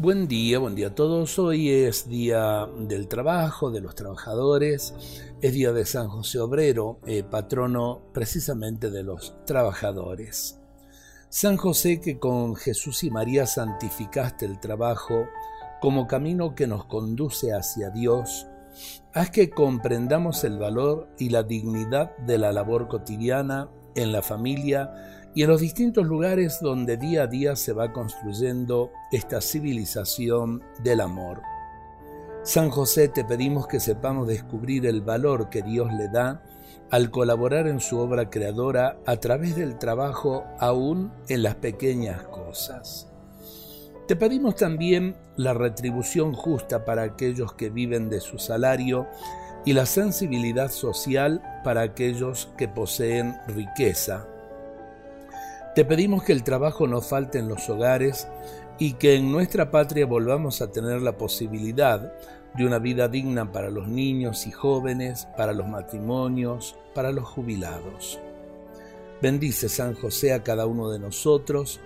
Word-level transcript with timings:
Buen 0.00 0.28
día, 0.28 0.60
buen 0.60 0.76
día 0.76 0.86
a 0.86 0.94
todos. 0.94 1.40
Hoy 1.40 1.70
es 1.70 2.08
día 2.08 2.68
del 2.78 3.08
trabajo, 3.08 3.72
de 3.72 3.80
los 3.80 3.96
trabajadores, 3.96 4.94
es 5.40 5.52
día 5.52 5.72
de 5.72 5.84
San 5.84 6.06
José 6.06 6.38
Obrero, 6.38 7.00
eh, 7.04 7.24
patrono 7.24 8.02
precisamente 8.14 8.92
de 8.92 9.02
los 9.02 9.34
trabajadores. 9.44 10.60
San 11.30 11.56
José 11.56 12.00
que 12.00 12.20
con 12.20 12.54
Jesús 12.54 13.02
y 13.02 13.10
María 13.10 13.44
santificaste 13.44 14.46
el 14.46 14.60
trabajo 14.60 15.26
como 15.80 16.06
camino 16.06 16.54
que 16.54 16.68
nos 16.68 16.84
conduce 16.84 17.52
hacia 17.52 17.90
Dios, 17.90 18.46
haz 19.14 19.30
que 19.30 19.50
comprendamos 19.50 20.44
el 20.44 20.60
valor 20.60 21.08
y 21.18 21.30
la 21.30 21.42
dignidad 21.42 22.16
de 22.18 22.38
la 22.38 22.52
labor 22.52 22.86
cotidiana 22.86 23.68
en 23.98 24.12
la 24.12 24.22
familia 24.22 24.92
y 25.34 25.42
en 25.42 25.50
los 25.50 25.60
distintos 25.60 26.06
lugares 26.06 26.58
donde 26.60 26.96
día 26.96 27.24
a 27.24 27.26
día 27.26 27.56
se 27.56 27.72
va 27.72 27.92
construyendo 27.92 28.90
esta 29.12 29.40
civilización 29.40 30.62
del 30.82 31.00
amor. 31.00 31.42
San 32.44 32.70
José, 32.70 33.08
te 33.08 33.24
pedimos 33.24 33.66
que 33.66 33.80
sepamos 33.80 34.26
descubrir 34.26 34.86
el 34.86 35.02
valor 35.02 35.50
que 35.50 35.62
Dios 35.62 35.92
le 35.92 36.08
da 36.08 36.42
al 36.90 37.10
colaborar 37.10 37.66
en 37.66 37.80
su 37.80 37.98
obra 37.98 38.30
creadora 38.30 38.98
a 39.04 39.16
través 39.16 39.56
del 39.56 39.78
trabajo 39.78 40.44
aún 40.58 41.12
en 41.28 41.42
las 41.42 41.56
pequeñas 41.56 42.22
cosas. 42.22 43.08
Te 44.06 44.16
pedimos 44.16 44.54
también 44.54 45.16
la 45.36 45.52
retribución 45.52 46.32
justa 46.32 46.86
para 46.86 47.02
aquellos 47.02 47.52
que 47.52 47.68
viven 47.68 48.08
de 48.08 48.20
su 48.20 48.38
salario 48.38 49.06
y 49.68 49.74
la 49.74 49.84
sensibilidad 49.84 50.70
social 50.70 51.42
para 51.62 51.82
aquellos 51.82 52.48
que 52.56 52.68
poseen 52.68 53.36
riqueza 53.48 54.26
te 55.74 55.84
pedimos 55.84 56.24
que 56.24 56.32
el 56.32 56.42
trabajo 56.42 56.86
no 56.86 57.02
falte 57.02 57.38
en 57.38 57.48
los 57.48 57.68
hogares 57.68 58.26
y 58.78 58.94
que 58.94 59.14
en 59.14 59.30
nuestra 59.30 59.70
patria 59.70 60.06
volvamos 60.06 60.62
a 60.62 60.72
tener 60.72 61.02
la 61.02 61.18
posibilidad 61.18 62.14
de 62.56 62.66
una 62.66 62.78
vida 62.78 63.08
digna 63.08 63.52
para 63.52 63.70
los 63.70 63.86
niños 63.86 64.46
y 64.48 64.50
jóvenes, 64.50 65.28
para 65.36 65.52
los 65.52 65.68
matrimonios, 65.68 66.74
para 66.94 67.12
los 67.12 67.26
jubilados. 67.26 68.18
Bendice 69.22 69.68
San 69.68 69.94
José 69.94 70.32
a 70.32 70.42
cada 70.42 70.66
uno 70.66 70.90
de 70.90 70.98
nosotros 70.98 71.78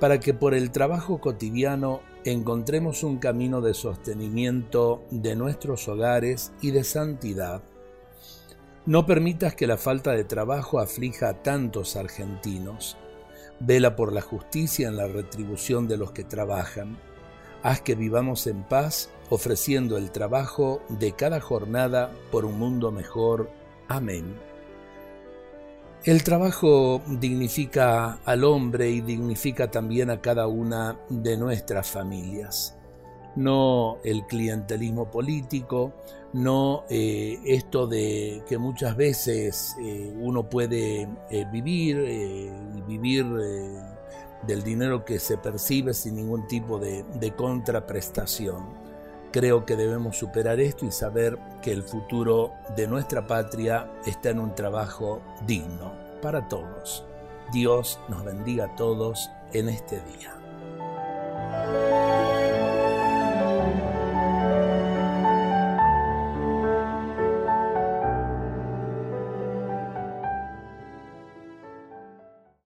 para 0.00 0.18
que 0.18 0.34
por 0.34 0.52
el 0.52 0.70
trabajo 0.72 1.20
cotidiano 1.20 2.00
encontremos 2.32 3.02
un 3.02 3.18
camino 3.18 3.60
de 3.60 3.74
sostenimiento 3.74 5.02
de 5.10 5.36
nuestros 5.36 5.88
hogares 5.88 6.52
y 6.60 6.70
de 6.70 6.84
santidad. 6.84 7.62
No 8.84 9.06
permitas 9.06 9.54
que 9.54 9.66
la 9.66 9.76
falta 9.76 10.12
de 10.12 10.24
trabajo 10.24 10.78
aflija 10.78 11.28
a 11.28 11.42
tantos 11.42 11.96
argentinos 11.96 12.96
Vela 13.58 13.96
por 13.96 14.12
la 14.12 14.20
justicia 14.20 14.88
en 14.88 14.96
la 14.96 15.08
retribución 15.08 15.88
de 15.88 15.96
los 15.96 16.12
que 16.12 16.24
trabajan. 16.24 16.98
Haz 17.62 17.80
que 17.80 17.94
vivamos 17.94 18.46
en 18.46 18.62
paz, 18.64 19.10
ofreciendo 19.30 19.96
el 19.96 20.10
trabajo 20.10 20.82
de 20.90 21.12
cada 21.12 21.40
jornada 21.40 22.12
por 22.30 22.44
un 22.44 22.58
mundo 22.58 22.92
mejor. 22.92 23.50
Amén. 23.88 24.36
El 26.06 26.24
trabajo 26.24 27.02
dignifica 27.06 28.20
al 28.24 28.44
hombre 28.44 28.90
y 28.90 29.02
dignifica 29.02 29.70
también 29.70 30.08
a 30.08 30.22
cada 30.22 30.46
una 30.46 30.98
de 31.10 31.36
nuestras 31.36 31.90
familias 31.90 32.76
no 33.36 33.98
el 34.02 34.26
clientelismo 34.26 35.10
político, 35.10 35.92
no 36.32 36.84
eh, 36.90 37.38
esto 37.44 37.86
de 37.86 38.42
que 38.48 38.58
muchas 38.58 38.96
veces 38.96 39.76
eh, 39.80 40.12
uno 40.18 40.48
puede 40.48 41.08
eh, 41.30 41.46
vivir 41.52 41.98
y 41.98 42.80
vivir 42.82 43.26
del 44.46 44.62
dinero 44.62 45.04
que 45.04 45.18
se 45.18 45.38
percibe 45.38 45.94
sin 45.94 46.16
ningún 46.16 46.46
tipo 46.46 46.78
de 46.78 47.32
contraprestación. 47.36 48.85
Creo 49.36 49.66
que 49.66 49.76
debemos 49.76 50.16
superar 50.16 50.60
esto 50.60 50.86
y 50.86 50.90
saber 50.90 51.38
que 51.60 51.70
el 51.70 51.82
futuro 51.82 52.54
de 52.74 52.88
nuestra 52.88 53.26
patria 53.26 53.86
está 54.06 54.30
en 54.30 54.40
un 54.40 54.54
trabajo 54.54 55.20
digno 55.46 55.92
para 56.22 56.48
todos. 56.48 57.04
Dios 57.52 58.00
nos 58.08 58.24
bendiga 58.24 58.64
a 58.64 58.76
todos 58.76 59.30
en 59.52 59.68
este 59.68 60.00
día. 60.00 61.85